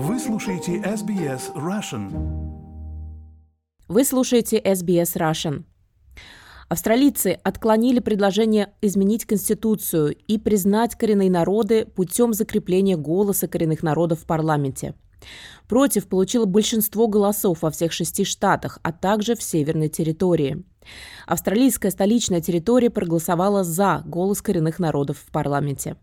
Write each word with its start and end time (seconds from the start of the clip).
Вы 0.00 0.20
слушаете 0.20 0.76
SBS 0.76 1.52
Russian. 1.56 2.12
Вы 3.88 4.04
слушаете 4.04 4.60
SBS 4.60 5.16
Russian. 5.16 5.64
Австралийцы 6.68 7.40
отклонили 7.42 7.98
предложение 7.98 8.72
изменить 8.80 9.24
Конституцию 9.24 10.14
и 10.14 10.38
признать 10.38 10.94
коренные 10.94 11.32
народы 11.32 11.84
путем 11.84 12.32
закрепления 12.32 12.96
голоса 12.96 13.48
коренных 13.48 13.82
народов 13.82 14.20
в 14.20 14.26
парламенте. 14.26 14.94
Против 15.66 16.06
получило 16.06 16.44
большинство 16.44 17.08
голосов 17.08 17.62
во 17.62 17.72
всех 17.72 17.90
шести 17.90 18.22
штатах, 18.24 18.78
а 18.84 18.92
также 18.92 19.34
в 19.34 19.42
северной 19.42 19.88
территории. 19.88 20.62
Австралийская 21.26 21.90
столичная 21.90 22.40
территория 22.40 22.90
проголосовала 22.90 23.64
за 23.64 24.02
голос 24.06 24.42
коренных 24.42 24.78
народов 24.78 25.18
в 25.18 25.30
парламенте. 25.30 25.96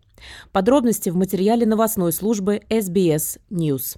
Подробности 0.52 1.10
в 1.10 1.16
материале 1.16 1.66
новостной 1.66 2.12
службы 2.12 2.62
SBS 2.70 3.38
News. 3.50 3.96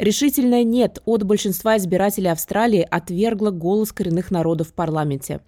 Решительное 0.00 0.64
«нет» 0.64 1.02
от 1.04 1.24
большинства 1.24 1.76
избирателей 1.76 2.30
Австралии 2.30 2.88
отвергло 2.90 3.50
голос 3.50 3.92
коренных 3.92 4.30
народов 4.30 4.68
в 4.68 4.72
парламенте. 4.72 5.40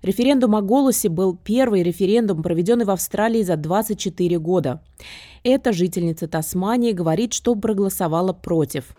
Референдум 0.00 0.56
о 0.56 0.62
голосе 0.62 1.10
был 1.10 1.36
первый 1.36 1.82
референдум, 1.82 2.42
проведенный 2.42 2.86
в 2.86 2.90
Австралии 2.90 3.42
за 3.42 3.56
24 3.56 4.38
года. 4.38 4.82
Эта 5.42 5.72
жительница 5.72 6.28
Тасмании 6.28 6.92
говорит, 6.92 7.32
что 7.32 7.54
проголосовала 7.54 8.32
против. 8.32 8.94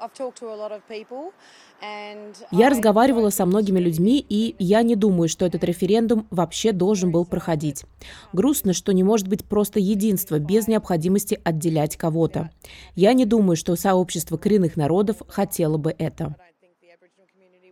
Я 2.52 2.70
разговаривала 2.70 3.30
со 3.30 3.46
многими 3.46 3.80
людьми, 3.80 4.24
и 4.28 4.56
я 4.60 4.82
не 4.82 4.96
думаю, 4.96 5.30
что 5.30 5.46
этот 5.46 5.64
референдум 5.64 6.28
вообще 6.32 6.72
должен 6.72 7.12
был 7.12 7.26
проходить. 7.26 7.86
Грустно, 8.34 8.74
что 8.74 8.92
не 8.92 9.04
может 9.04 9.28
быть 9.28 9.46
просто 9.46 9.80
единства 9.80 10.40
без 10.40 10.68
необходимости 10.68 11.40
отделять 11.44 11.96
кого-то. 11.96 12.52
Я 12.96 13.14
не 13.14 13.26
думаю, 13.26 13.56
что 13.56 13.76
сообщество 13.76 14.38
коренных 14.38 14.78
народов 14.78 15.18
хотело 15.28 15.78
бы 15.78 15.96
это. 15.98 16.36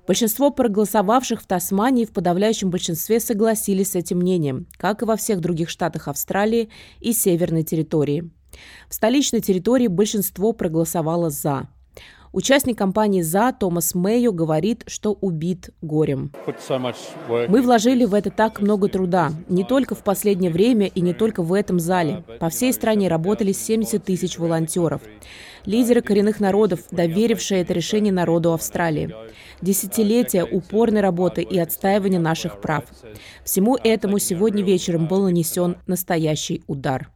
Большинство 0.07 0.49
проголосовавших 0.49 1.41
в 1.41 1.45
Тасмании 1.45 2.05
в 2.05 2.11
подавляющем 2.11 2.71
большинстве 2.71 3.19
согласились 3.19 3.91
с 3.91 3.95
этим 3.95 4.17
мнением, 4.17 4.65
как 4.77 5.03
и 5.03 5.05
во 5.05 5.15
всех 5.15 5.39
других 5.39 5.69
штатах 5.69 6.07
Австралии 6.07 6.69
и 6.99 7.13
Северной 7.13 7.61
территории. 7.61 8.31
В 8.89 8.93
столичной 8.93 9.41
территории 9.41 9.87
большинство 9.87 10.53
проголосовало 10.53 11.29
«за». 11.29 11.67
Участник 12.31 12.77
кампании 12.77 13.23
«За» 13.23 13.51
Томас 13.51 13.95
Мэйо 13.95 14.31
говорит, 14.31 14.83
что 14.85 15.13
убит 15.13 15.71
горем. 15.81 16.31
Мы 17.47 17.61
вложили 17.63 18.05
в 18.05 18.13
это 18.13 18.29
так 18.29 18.61
много 18.61 18.87
труда, 18.87 19.31
не 19.47 19.63
только 19.63 19.95
в 19.95 20.03
последнее 20.03 20.51
время 20.51 20.85
и 20.85 21.01
не 21.01 21.13
только 21.13 21.41
в 21.41 21.53
этом 21.53 21.79
зале. 21.79 22.23
По 22.39 22.49
всей 22.49 22.71
стране 22.71 23.07
работали 23.07 23.51
70 23.51 24.03
тысяч 24.03 24.37
волонтеров. 24.37 25.01
Лидеры 25.65 26.01
коренных 26.01 26.39
народов, 26.39 26.81
доверившие 26.91 27.61
это 27.61 27.73
решение 27.73 28.13
народу 28.13 28.53
Австралии. 28.53 29.13
Десятилетия 29.61 30.43
упорной 30.43 31.01
работы 31.01 31.41
и 31.41 31.57
отстаивания 31.57 32.19
наших 32.19 32.61
прав. 32.61 32.83
Всему 33.43 33.75
этому 33.83 34.19
сегодня 34.19 34.63
вечером 34.63 35.07
был 35.07 35.23
нанесен 35.23 35.77
настоящий 35.87 36.63
удар. 36.67 37.09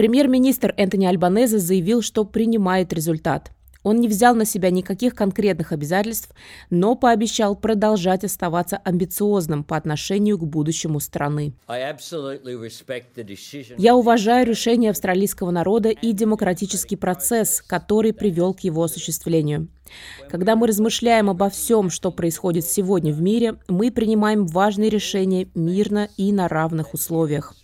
Премьер-министр 0.00 0.72
Энтони 0.78 1.04
Альбанезе 1.04 1.58
заявил, 1.58 2.00
что 2.00 2.24
принимает 2.24 2.90
результат– 2.90 3.52
он 3.82 3.96
не 3.96 4.08
взял 4.08 4.34
на 4.34 4.44
себя 4.44 4.70
никаких 4.70 5.14
конкретных 5.14 5.72
обязательств, 5.72 6.30
но 6.68 6.94
пообещал 6.94 7.56
продолжать 7.56 8.24
оставаться 8.24 8.76
амбициозным 8.76 9.64
по 9.64 9.76
отношению 9.76 10.38
к 10.38 10.44
будущему 10.44 11.00
страны. 11.00 11.54
Я 13.78 13.96
уважаю 13.96 14.46
решение 14.46 14.90
австралийского 14.90 15.50
народа 15.50 15.88
и 15.88 16.12
демократический 16.12 16.96
процесс, 16.96 17.62
который 17.66 18.12
привел 18.12 18.52
к 18.52 18.60
его 18.60 18.82
осуществлению. 18.82 19.68
Когда 20.28 20.54
мы 20.54 20.68
размышляем 20.68 21.30
обо 21.30 21.50
всем, 21.50 21.90
что 21.90 22.12
происходит 22.12 22.64
сегодня 22.64 23.12
в 23.12 23.20
мире, 23.20 23.56
мы 23.66 23.90
принимаем 23.90 24.46
важные 24.46 24.88
решения 24.88 25.48
мирно 25.54 26.08
и 26.16 26.32
на 26.32 26.46
равных 26.46 26.94
условиях 26.94 27.54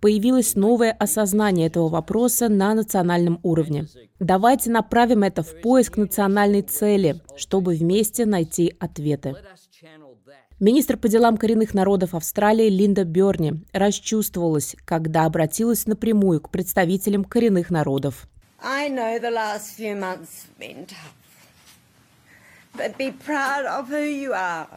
появилось 0.00 0.54
новое 0.54 0.92
осознание 0.92 1.66
этого 1.66 1.88
вопроса 1.88 2.48
на 2.48 2.74
национальном 2.74 3.40
уровне. 3.42 3.86
Давайте 4.18 4.70
направим 4.70 5.22
это 5.22 5.42
в 5.42 5.60
поиск 5.60 5.96
национальной 5.96 6.62
цели, 6.62 7.20
чтобы 7.36 7.74
вместе 7.74 8.26
найти 8.26 8.74
ответы. 8.78 9.34
Министр 10.60 10.96
по 10.96 11.08
делам 11.08 11.38
коренных 11.38 11.74
народов 11.74 12.14
Австралии 12.14 12.68
Линда 12.68 13.04
Берни 13.04 13.64
расчувствовалась, 13.72 14.76
когда 14.84 15.24
обратилась 15.24 15.86
напрямую 15.86 16.40
к 16.40 16.50
представителям 16.50 17.24
коренных 17.24 17.70
народов. 17.70 18.28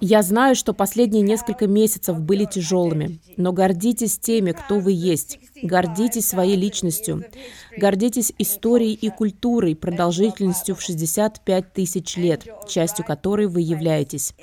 Я 0.02 0.22
знаю, 0.22 0.56
что 0.56 0.74
последние 0.74 1.24
несколько 1.24 1.68
месяцев 1.68 2.20
были 2.20 2.46
тяжелыми, 2.46 3.20
но 3.38 3.52
гордитесь 3.52 4.18
теми, 4.18 4.52
кто 4.52 4.80
вы 4.80 4.92
есть. 4.92 5.40
Гордитесь 5.62 6.28
своей 6.28 6.56
личностью. 6.56 7.24
Гордитесь 7.78 8.34
историей 8.38 8.94
и 8.94 9.10
культурой, 9.10 9.76
продолжительностью 9.76 10.76
в 10.76 10.82
65 10.82 11.74
тысяч 11.74 12.18
лет, 12.18 12.46
частью 12.68 13.06
которой 13.06 13.48
вы 13.48 13.62
являетесь. 13.62 14.34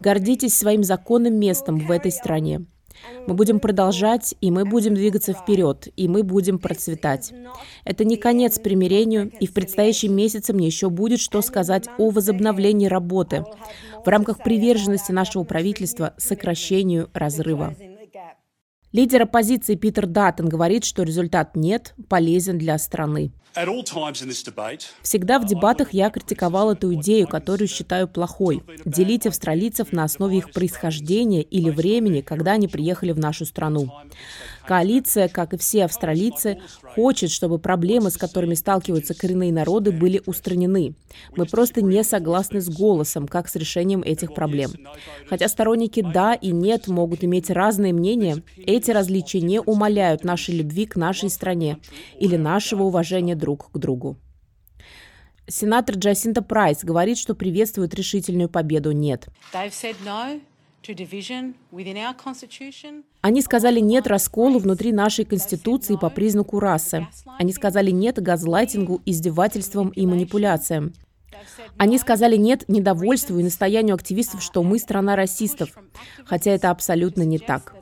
Гордитесь 0.00 0.56
своим 0.56 0.84
законным 0.84 1.34
местом 1.34 1.78
в 1.78 1.90
этой 1.90 2.12
стране. 2.12 2.66
Мы 3.26 3.34
будем 3.34 3.60
продолжать, 3.60 4.34
и 4.40 4.50
мы 4.50 4.64
будем 4.64 4.94
двигаться 4.94 5.32
вперед, 5.32 5.88
и 5.96 6.08
мы 6.08 6.22
будем 6.22 6.58
процветать. 6.58 7.32
Это 7.84 8.04
не 8.04 8.16
конец 8.16 8.58
примирению, 8.58 9.30
и 9.40 9.46
в 9.46 9.52
предстоящем 9.52 10.14
месяце 10.14 10.52
мне 10.52 10.66
еще 10.66 10.90
будет 10.90 11.20
что 11.20 11.42
сказать 11.42 11.88
о 11.98 12.10
возобновлении 12.10 12.86
работы 12.86 13.44
в 14.04 14.08
рамках 14.08 14.42
приверженности 14.42 15.12
нашего 15.12 15.44
правительства 15.44 16.14
сокращению 16.16 17.10
разрыва. 17.12 17.74
Лидер 18.92 19.22
оппозиции 19.22 19.76
Питер 19.76 20.08
Даттон 20.08 20.48
говорит, 20.48 20.84
что 20.84 21.04
результат 21.04 21.54
«нет» 21.54 21.94
полезен 22.08 22.58
для 22.58 22.76
страны. 22.76 23.30
Всегда 25.02 25.38
в 25.38 25.46
дебатах 25.46 25.92
я 25.92 26.10
критиковал 26.10 26.72
эту 26.72 26.94
идею, 26.94 27.28
которую 27.28 27.68
считаю 27.68 28.08
плохой. 28.08 28.64
Делить 28.84 29.26
австралийцев 29.26 29.92
на 29.92 30.04
основе 30.04 30.38
их 30.38 30.50
происхождения 30.50 31.42
или 31.42 31.70
времени, 31.70 32.20
когда 32.20 32.52
они 32.52 32.66
приехали 32.66 33.12
в 33.12 33.18
нашу 33.20 33.44
страну. 33.44 33.92
Коалиция, 34.70 35.26
как 35.26 35.52
и 35.52 35.56
все 35.56 35.86
австралийцы, 35.86 36.60
хочет, 36.94 37.32
чтобы 37.32 37.58
проблемы, 37.58 38.08
с 38.08 38.16
которыми 38.16 38.54
сталкиваются 38.54 39.14
коренные 39.14 39.52
народы, 39.52 39.90
были 39.90 40.22
устранены. 40.26 40.94
Мы 41.34 41.46
просто 41.46 41.82
не 41.82 42.04
согласны 42.04 42.60
с 42.60 42.68
голосом, 42.68 43.26
как 43.26 43.48
с 43.48 43.56
решением 43.56 44.02
этих 44.02 44.32
проблем. 44.32 44.70
Хотя 45.28 45.48
сторонники 45.48 46.02
«да» 46.02 46.34
и 46.34 46.52
«нет» 46.52 46.86
могут 46.86 47.24
иметь 47.24 47.50
разные 47.50 47.92
мнения, 47.92 48.44
эти 48.64 48.92
различия 48.92 49.40
не 49.40 49.60
умаляют 49.60 50.22
нашей 50.22 50.54
любви 50.54 50.86
к 50.86 50.94
нашей 50.94 51.30
стране 51.30 51.78
или 52.20 52.36
нашего 52.36 52.84
уважения 52.84 53.34
друг 53.34 53.72
к 53.72 53.76
другу. 53.76 54.18
Сенатор 55.48 55.96
Джасинта 55.96 56.42
Прайс 56.42 56.84
говорит, 56.84 57.18
что 57.18 57.34
приветствует 57.34 57.92
решительную 57.92 58.48
победу 58.48 58.92
«нет». 58.92 59.26
Они 63.20 63.42
сказали 63.42 63.80
«нет» 63.80 64.06
расколу 64.06 64.58
внутри 64.58 64.92
нашей 64.92 65.24
Конституции 65.24 65.96
по 65.96 66.08
признаку 66.08 66.58
расы. 66.58 67.06
Они 67.38 67.52
сказали 67.52 67.90
«нет» 67.90 68.20
газлайтингу, 68.20 69.02
издевательствам 69.04 69.90
и 69.90 70.06
манипуляциям. 70.06 70.94
Они 71.76 71.98
сказали 71.98 72.36
«нет» 72.36 72.68
недовольству 72.68 73.38
и 73.38 73.42
настоянию 73.42 73.94
активистов, 73.94 74.42
что 74.42 74.62
мы 74.62 74.78
страна 74.78 75.16
расистов, 75.16 75.70
хотя 76.24 76.50
это 76.52 76.70
абсолютно 76.70 77.22
не 77.22 77.38
так. 77.38 77.74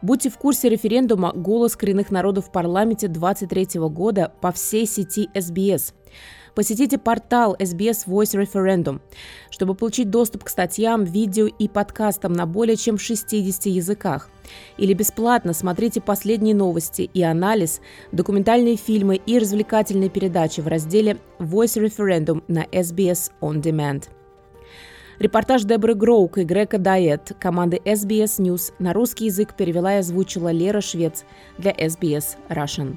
Будьте 0.00 0.30
в 0.30 0.38
курсе 0.38 0.68
референдума 0.68 1.32
«Голос 1.32 1.74
коренных 1.74 2.10
народов 2.10 2.48
в 2.48 2.52
парламенте» 2.52 3.08
23 3.08 3.80
года 3.88 4.32
по 4.40 4.52
всей 4.52 4.86
сети 4.86 5.28
SBS. 5.34 5.92
Посетите 6.58 6.98
портал 6.98 7.54
SBS 7.60 8.08
Voice 8.08 8.34
Referendum, 8.34 9.00
чтобы 9.48 9.76
получить 9.76 10.10
доступ 10.10 10.42
к 10.42 10.48
статьям, 10.48 11.04
видео 11.04 11.46
и 11.46 11.68
подкастам 11.68 12.32
на 12.32 12.46
более 12.46 12.74
чем 12.74 12.98
60 12.98 13.66
языках. 13.66 14.28
Или 14.76 14.92
бесплатно 14.92 15.52
смотрите 15.52 16.00
последние 16.00 16.56
новости 16.56 17.08
и 17.14 17.22
анализ, 17.22 17.80
документальные 18.10 18.74
фильмы 18.74 19.20
и 19.24 19.38
развлекательные 19.38 20.10
передачи 20.10 20.60
в 20.60 20.66
разделе 20.66 21.18
Voice 21.38 21.80
Referendum 21.80 22.42
на 22.48 22.64
SBS 22.64 23.30
On 23.40 23.62
Demand. 23.62 24.08
Репортаж 25.20 25.62
Дебры 25.62 25.94
Гроук 25.94 26.38
и 26.38 26.42
Грека 26.42 26.78
Дайет 26.78 27.36
команды 27.38 27.80
SBS 27.84 28.40
News 28.40 28.72
на 28.80 28.92
русский 28.94 29.26
язык 29.26 29.54
перевела 29.56 29.94
и 29.94 29.98
озвучила 29.98 30.50
Лера 30.50 30.80
Швец 30.80 31.24
для 31.56 31.70
SBS 31.70 32.36
Russian. 32.48 32.96